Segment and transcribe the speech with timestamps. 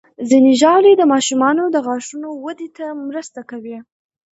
[0.29, 3.77] ځینې ژاولې د ماشومانو د غاښونو وده ته مرسته کوي.